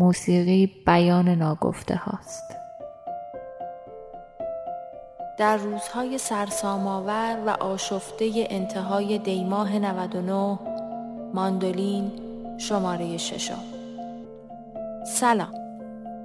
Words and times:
موسیقی 0.00 0.66
بیان 0.86 1.28
ناگفته 1.28 1.96
هاست. 1.96 2.44
در 5.38 5.56
روزهای 5.56 6.18
سرسام‌آور 6.18 7.42
و 7.46 7.50
آشفته 7.50 8.46
انتهای 8.50 9.18
دیماه 9.18 9.78
99 9.78 10.58
ماندولین 11.34 12.12
شماره 12.58 13.16
ششم. 13.16 13.62
سلام 15.06 15.54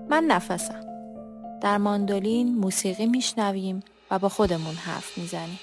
من 0.10 0.23
نفسم. 0.23 0.82
در 1.62 1.78
ماندولین 1.78 2.56
موسیقی 2.56 3.06
میشنویم 3.06 3.84
و 4.12 4.20
با 4.20 4.30
خودمون 4.30 4.76
حرف 4.76 5.17
می‌زنیم. 5.17 5.60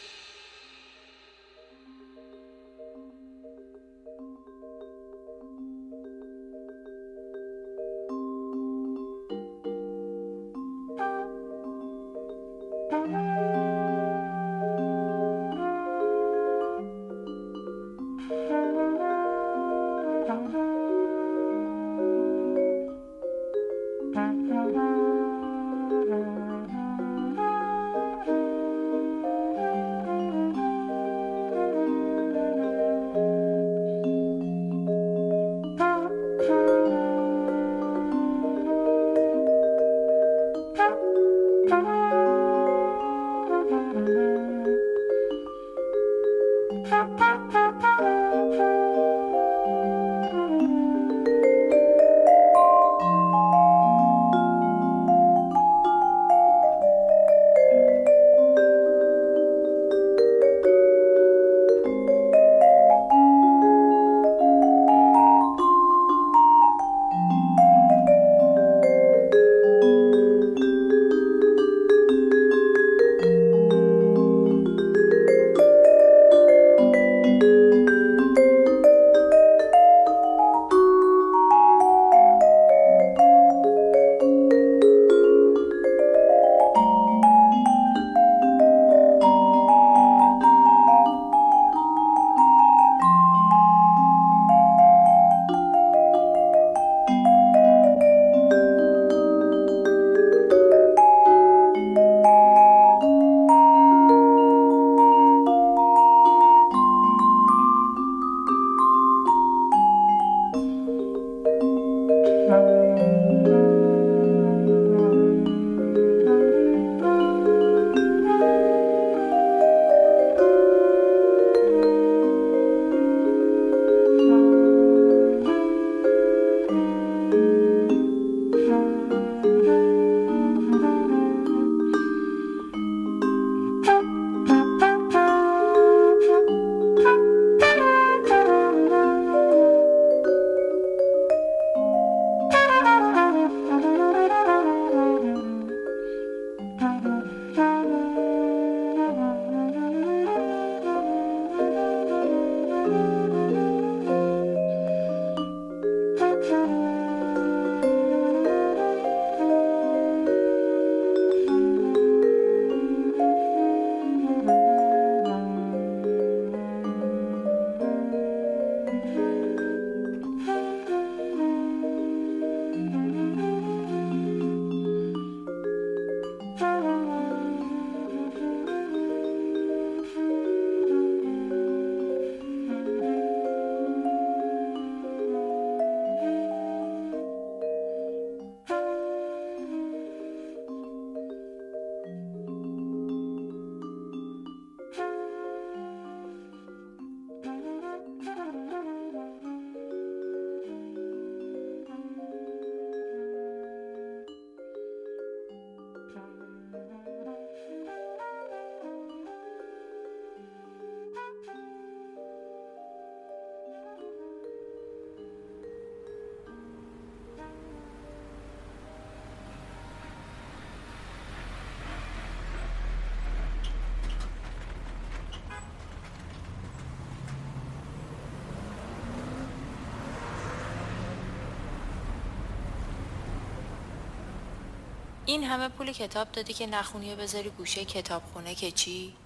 این 235.27 235.45
همه 235.45 235.69
پول 235.69 235.93
کتاب 235.93 236.33
دادی 236.33 236.53
که 236.53 236.67
نخونی 236.67 237.15
و 237.15 237.17
بذاری 237.17 237.51
گوشه 237.51 237.85
کتابخونه 237.85 238.55
که 238.55 238.71
چی؟ 238.71 239.17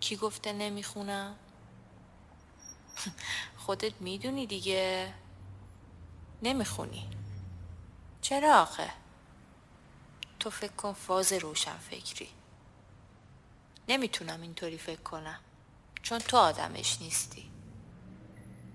کی 0.00 0.16
گفته 0.16 0.52
نمی‌خونم؟ 0.52 1.36
خودت 3.66 3.92
می‌دونی 4.00 4.46
دیگه 4.46 5.14
نمی‌خونی 6.42 7.10
چرا 8.20 8.62
آخه؟ 8.62 8.90
تو 10.38 10.50
فکر 10.50 10.72
کن 10.72 10.92
فاز 10.92 11.32
روشن 11.32 11.76
فکری 11.78 12.28
نمی‌تونم 13.88 14.40
اینطوری 14.40 14.78
فکر 14.78 15.02
کنم 15.02 15.40
چون 16.02 16.18
تو 16.18 16.36
آدمش 16.36 17.00
نیستی 17.00 17.50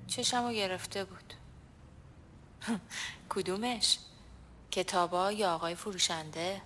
چشمو 0.07 0.51
گرفته 0.51 1.05
بود 1.05 1.33
کدومش؟ 3.29 3.97
کتابا 4.75 5.31
یا 5.31 5.53
آقای 5.55 5.75
فروشنده؟ 5.75 6.61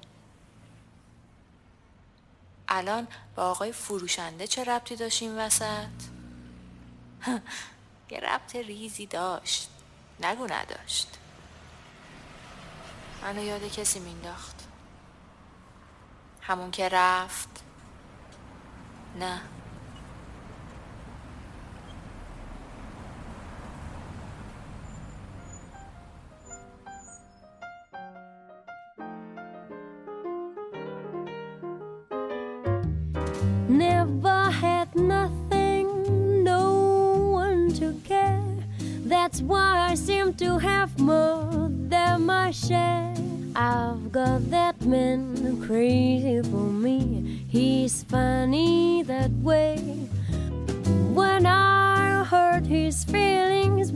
الان 2.68 3.08
با 3.36 3.44
آقای 3.44 3.72
فروشنده 3.72 4.48
چه 4.48 4.64
ربطی 4.64 4.96
داشت 4.96 5.22
این 5.22 5.38
وسط؟ 5.38 5.88
یه 8.12 8.20
ربط 8.20 8.56
ریزی 8.56 9.06
داشت. 9.06 9.70
نگو 10.20 10.48
نداشت. 10.48 11.18
منو 13.22 13.44
یاد 13.44 13.72
کسی 13.72 14.00
مینداخت. 14.00 14.56
همون 16.42 16.72
که 16.72 16.90
رفت. 16.90 17.64
نه. 19.20 19.42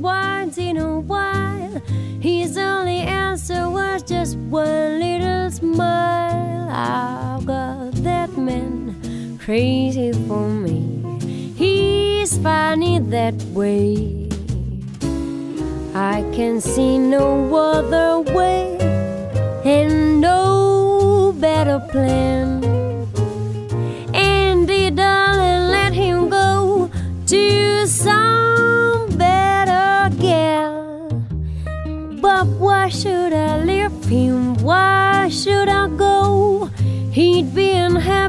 Once 0.03 0.57
in 0.57 0.75
a 0.75 0.99
while, 0.99 1.81
his 2.19 2.57
only 2.57 2.99
answer 2.99 3.69
was 3.69 4.03
just 4.03 4.35
one 4.35 4.99
little 4.99 5.49
smile. 5.49 6.67
I've 6.69 7.45
got 7.45 7.93
that 8.03 8.37
man 8.37 9.39
crazy 9.39 10.11
for 10.27 10.49
me. 10.49 11.17
He's 11.55 12.37
funny 12.39 12.99
that 12.99 13.35
way. 13.53 14.27
I 15.95 16.21
can 16.35 16.59
see 16.59 16.97
no 16.97 17.55
other 17.55 18.19
way 18.33 18.77
and 19.63 20.19
no 20.19 21.33
better 21.39 21.79
plan. 21.79 22.62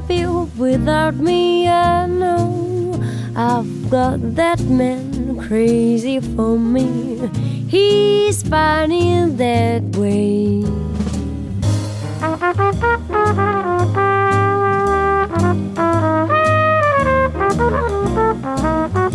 Unhappy 0.09 0.27
without 0.59 1.15
me, 1.17 1.69
I 1.69 2.07
know. 2.07 3.01
I've 3.37 3.91
got 3.91 4.35
that 4.37 4.61
man 4.61 5.39
crazy 5.49 6.21
for 6.21 6.59
me. 6.59 7.31
He's 7.69 8.43
funny 8.43 9.29
that 9.31 9.83
way. 9.97 10.65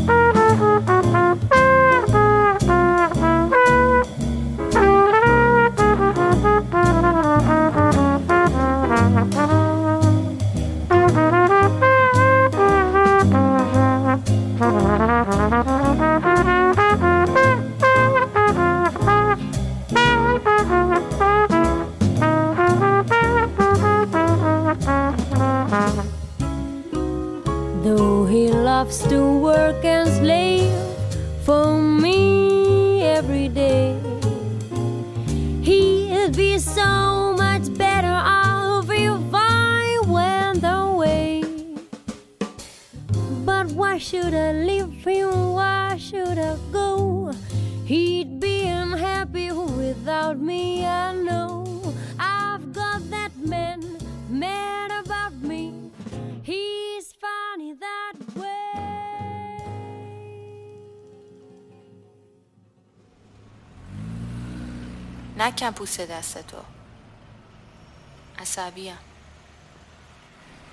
Though 0.01 0.33
loves 28.89 29.07
to 29.07 29.39
work 29.39 29.85
and 29.85 30.07
slave 30.09 30.73
for 31.43 31.77
me 31.77 33.03
every 33.03 33.47
day, 33.47 33.95
he'd 35.61 36.35
be 36.35 36.57
so 36.57 37.35
much 37.37 37.71
better 37.77 38.07
off 38.07 38.89
if 38.89 39.21
I 39.33 40.01
went 40.07 40.63
away. 40.63 41.43
But 43.45 43.67
why 43.73 43.99
should 43.99 44.33
I 44.33 44.53
leave 44.53 45.03
him? 45.05 45.53
Why 45.53 45.97
should 45.97 46.39
I 46.39 46.57
go? 46.71 47.31
He'd 47.85 48.39
be 48.39 48.67
unhappy 48.67 49.51
without 49.51 50.39
me, 50.39 50.85
I 50.85 51.13
know. 51.13 51.28
نکن 65.39 65.71
پوست 65.71 66.01
دست 66.01 66.47
تو 66.47 66.57
عصبیم 68.39 68.97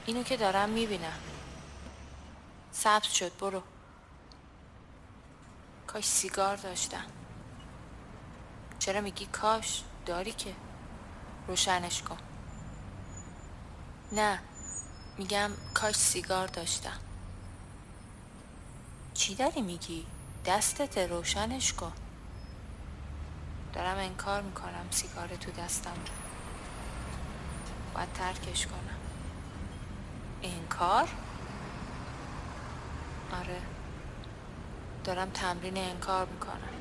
اینو 0.06 0.22
که 0.22 0.36
دارم 0.36 0.68
می‌بینم. 0.68 1.18
سبز 2.72 3.06
شد 3.06 3.38
برو. 3.38 3.62
کاش 5.86 6.04
سیگار 6.04 6.56
داشتم 6.56 7.04
چرا 8.78 9.00
میگی 9.00 9.26
کاش؟ 9.26 9.82
داری 10.06 10.32
که. 10.32 10.54
روشنش 11.48 12.02
کن. 12.02 12.18
نه 14.12 14.38
میگم 15.18 15.50
کاش 15.74 15.94
سیگار 15.94 16.46
داشتم 16.46 16.98
چی 19.14 19.34
داری 19.34 19.62
میگی؟ 19.62 20.06
دستت 20.46 20.98
روشنش 20.98 21.72
کن. 21.72 21.92
دارم 23.76 23.98
انکار 23.98 24.42
می‌کنم 24.42 24.86
سیگار 24.90 25.28
تو 25.28 25.50
دستم. 25.50 25.96
باید 27.94 28.12
ترکش 28.12 28.66
کنم. 28.66 28.98
انکار؟ 30.42 31.08
آره. 33.40 33.60
دارم 35.04 35.30
تمرین 35.30 35.78
انکار 35.78 36.26
می‌کنم. 36.26 36.74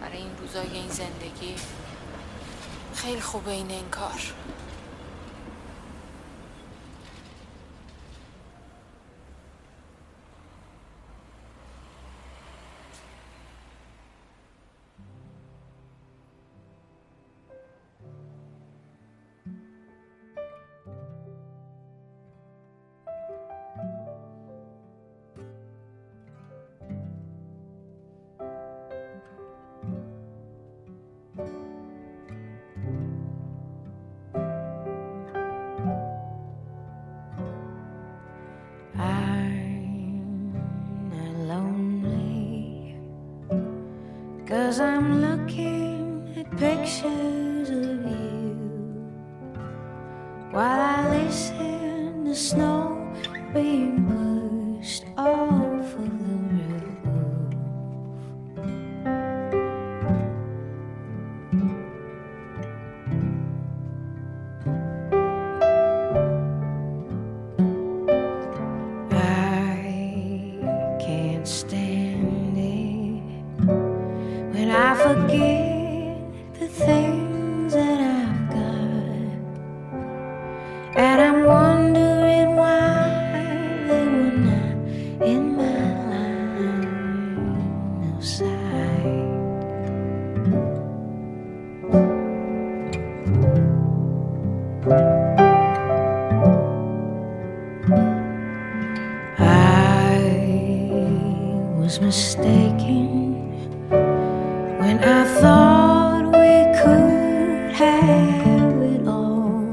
برای 0.00 0.18
این 0.18 0.36
روزای 0.38 0.70
این 0.72 0.88
زندگی. 0.88 1.56
خیلی 2.94 3.20
خوبه 3.20 3.50
این 3.50 3.70
انکار. 3.70 4.34
Cause 44.70 44.78
I'm 44.78 45.20
looking 45.20 46.32
at 46.36 46.48
pictures 46.56 47.49
was 101.90 102.00
mistaken 102.00 103.50
when 104.78 104.98
I 105.02 105.24
thought 105.40 106.22
we 106.26 106.54
could 106.80 107.72
have 107.74 108.76
it 108.94 109.08
all. 109.08 109.64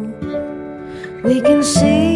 We 1.24 1.42
can 1.42 1.62
see 1.62 2.07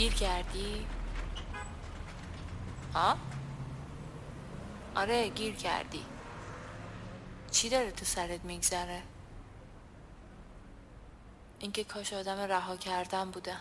گیر 0.00 0.14
کردی؟ 0.14 0.86
ها؟ 2.94 3.16
آره 4.94 5.28
گیر 5.28 5.54
کردی 5.54 6.04
چی 7.50 7.68
داره 7.68 7.90
تو 7.90 8.04
سرت 8.04 8.44
میگذره؟ 8.44 9.02
اینکه 11.58 11.84
کاش 11.84 12.12
آدم 12.12 12.38
رها 12.38 12.76
کردن 12.76 13.30
بودم 13.30 13.60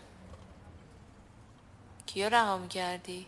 کیو 2.06 2.30
رها 2.30 2.58
می‌کردی؟ 2.58 3.26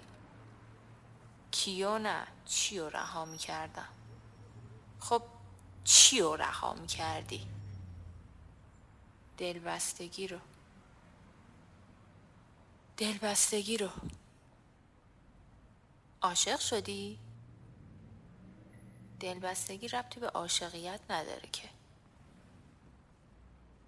کیو 1.51 1.97
نه 1.97 2.27
چیو 2.45 2.89
رها 2.89 3.25
می‌کردم 3.25 3.89
خب 4.99 5.21
چیو 5.83 6.35
رها 6.35 6.73
می‌کردی؟ 6.73 7.47
دلبستگی 9.37 10.27
رو 10.27 10.39
دلبستگی 13.01 13.77
رو. 13.77 13.89
عاشق 16.21 16.59
شدی؟ 16.59 17.19
دلبستگی 19.19 19.87
ربطی 19.87 20.19
به 20.19 20.27
عاشقیت 20.29 20.99
نداره 21.09 21.49
که. 21.51 21.69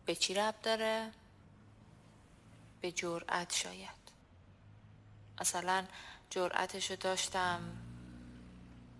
به 0.05 0.15
چی 0.15 0.33
ربط 0.33 0.61
داره؟ 0.61 1.11
به 2.81 2.91
جرأت 2.91 3.53
شاید. 3.53 3.89
مثلا 5.41 5.85
جرأتشو 6.29 6.95
داشتم 6.95 7.77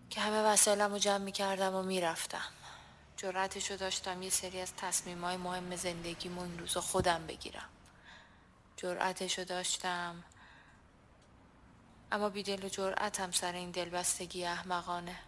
که 0.09 0.21
همه 0.21 0.41
وسایلم 0.41 0.91
رو 0.91 0.97
جمع 0.97 1.23
می‌کردم 1.23 1.75
و 1.75 1.83
می‌رفتم. 1.83 2.51
جرأتشو 3.17 3.75
داشتم 3.75 4.21
یه 4.21 4.29
سری 4.29 4.61
از 4.61 4.73
تصمیمای 4.77 5.37
مهم 5.37 5.75
زندگیمو 5.75 6.41
این 6.41 6.59
روزا 6.59 6.81
خودم 6.81 7.27
بگیرم. 7.27 7.69
جرأتشو 8.77 9.43
داشتم. 9.43 10.23
اما 12.11 12.29
بیدل 12.29 12.65
و 12.65 12.69
جرأتم 12.69 13.31
سر 13.31 13.53
این 13.53 13.71
دلبستگی 13.71 14.45
احمقانه. 14.45 15.19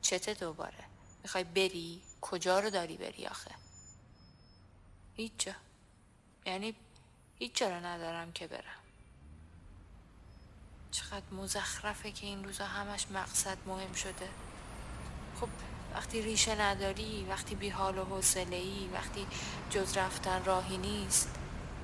چته 0.00 0.34
دوباره؟ 0.34 0.84
می‌خوای 1.22 1.44
بری؟ 1.44 2.02
کجا 2.20 2.60
رو 2.60 2.70
داری 2.70 2.96
بری 2.96 3.26
آخه؟ 3.26 3.50
هیچ 5.14 5.32
جا 5.38 5.52
یعنی 6.46 6.74
هیچ 7.38 7.56
جا 7.56 7.68
رو 7.68 7.86
ندارم 7.86 8.32
که 8.32 8.46
برم. 8.46 8.80
چقدر 10.90 11.32
مزخرفه 11.32 12.12
که 12.12 12.26
این 12.26 12.44
روزا 12.44 12.66
همش 12.66 13.06
مقصد 13.10 13.58
مهم 13.66 13.92
شده. 13.92 14.28
خب 15.40 15.48
وقتی 15.94 16.22
ریشه 16.22 16.60
نداری 16.60 17.26
وقتی 17.30 17.54
بی 17.54 17.68
حال 17.68 17.98
و 17.98 18.04
حوصله 18.04 18.56
ای 18.56 18.88
وقتی 18.94 19.26
جز 19.70 19.96
رفتن 19.96 20.44
راهی 20.44 20.78
نیست 20.78 21.28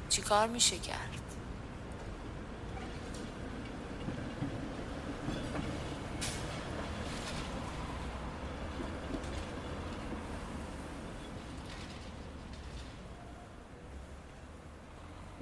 چیکار 0.08 0.48
میشه 0.48 0.78
کرد 0.78 1.26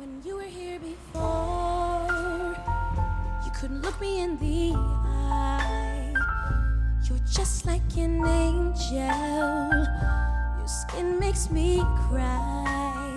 When 0.04 0.22
you 0.26 0.36
were 0.36 0.42
here 0.42 0.80
before, 0.80 2.54
you 3.44 3.50
couldn't 3.58 3.80
look 3.80 3.98
me 4.00 4.20
in 4.20 4.36
the 4.38 4.76
eye. 4.76 5.13
Just 7.34 7.66
like 7.66 7.96
an 7.96 8.24
angel. 8.24 8.94
Your 10.56 10.68
skin 10.68 11.18
makes 11.18 11.50
me 11.50 11.82
cry. 12.06 13.10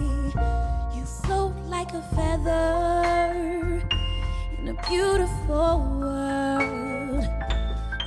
You 0.96 1.06
float 1.06 1.54
like 1.68 1.94
a 1.94 2.02
feather 2.16 3.80
in 4.58 4.70
a 4.70 4.74
beautiful 4.90 5.86
world. 6.02 7.26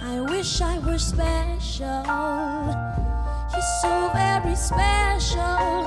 I 0.03 0.21
wish 0.29 0.61
I 0.61 0.81
were 0.81 0.99
special. 0.99 2.03
You're 3.53 3.71
so 3.81 4.11
very 4.13 4.57
special, 4.57 5.87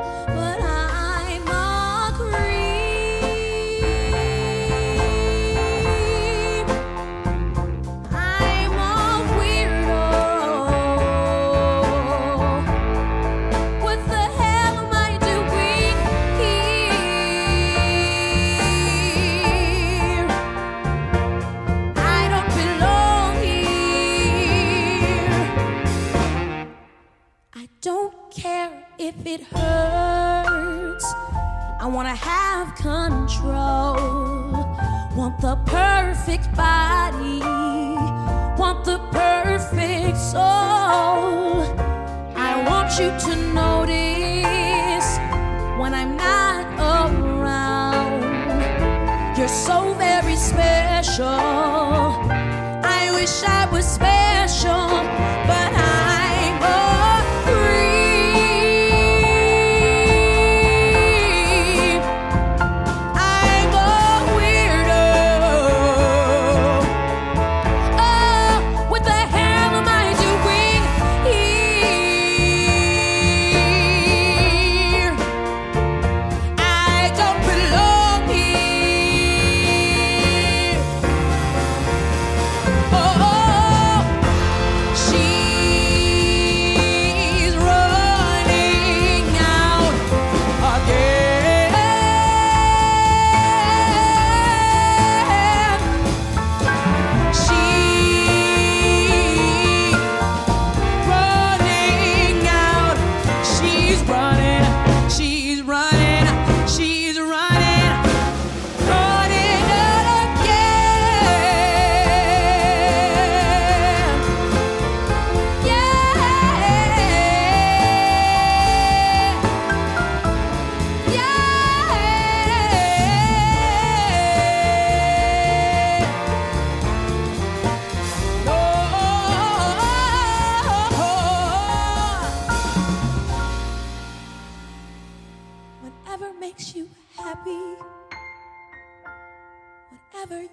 wish 53.24 53.44
I 53.44 53.66
was 53.72 53.88
special. 53.88 54.93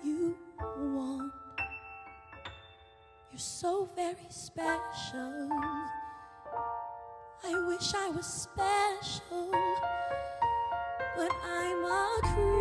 you 0.04 0.36
want. 0.78 1.32
You're 3.30 3.38
so 3.38 3.88
very 3.96 4.28
special. 4.28 5.48
I 7.44 7.66
wish 7.68 7.94
I 7.94 8.10
was 8.10 8.26
special, 8.26 9.50
but 11.16 11.32
I'm 11.44 11.84
a 11.84 12.20
creep. 12.22 12.59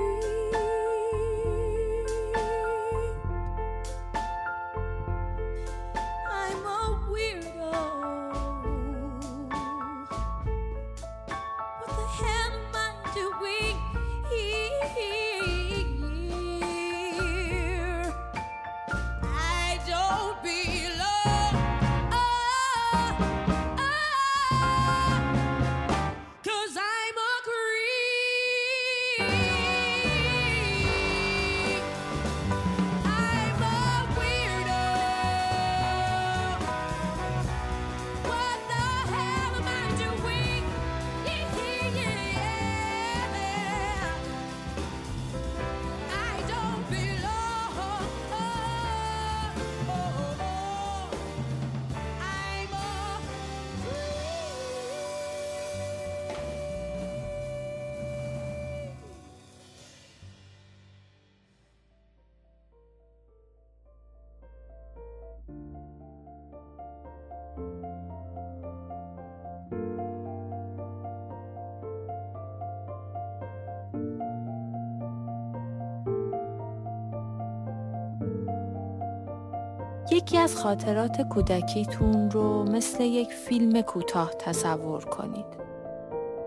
یکی 80.20 80.38
از 80.38 80.56
خاطرات 80.56 81.22
کودکیتون 81.22 82.32
رو 82.32 82.64
مثل 82.64 83.04
یک 83.04 83.34
فیلم 83.34 83.82
کوتاه 83.82 84.34
تصور 84.40 85.06
کنید. 85.06 85.46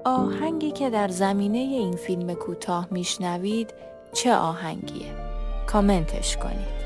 آهنگی 0.04 0.70
که 0.70 0.90
در 0.90 1.08
زمینه 1.08 1.58
این 1.58 1.96
فیلم 1.96 2.34
کوتاه 2.34 2.88
میشنوید 2.90 3.74
چه 4.12 4.34
آهنگیه؟ 4.34 5.14
کامنتش 5.66 6.36
کنید. 6.36 6.81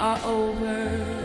are 0.00 0.18
over. 0.24 1.19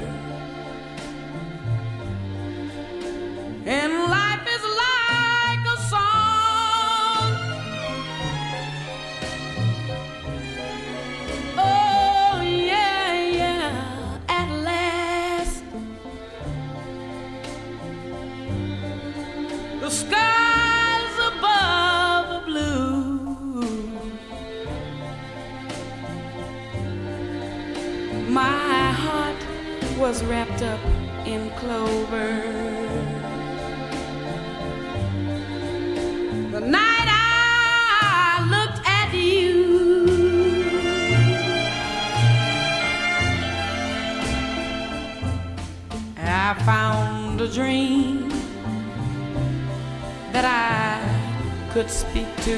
speak 51.87 52.27
to, 52.43 52.55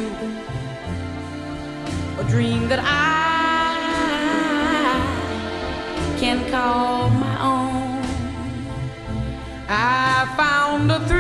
a 2.20 2.24
dream 2.30 2.68
that 2.70 2.80
I 2.84 3.78
can 6.20 6.50
call 6.50 7.10
my 7.10 7.42
own. 7.42 8.02
I 9.70 10.34
found 10.38 10.92
a. 10.92 11.17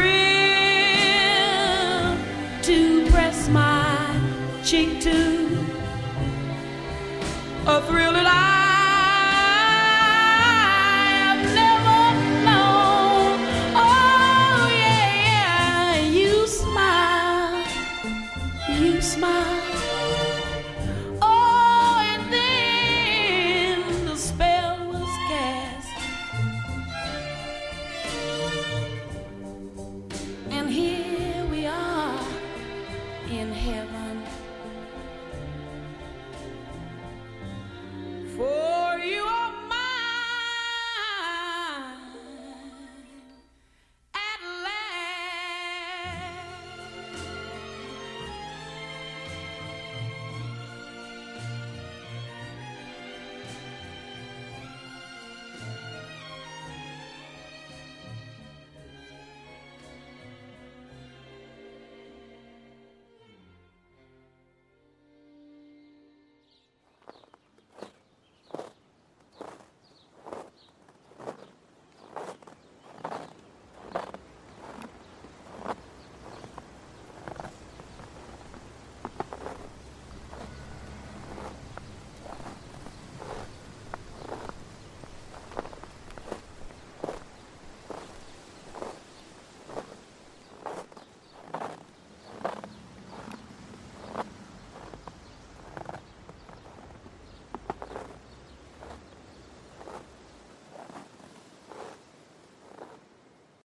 smile. 19.01 19.76